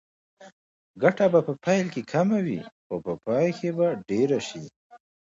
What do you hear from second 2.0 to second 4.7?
کمه وي خو په پای کې به ډېره شي.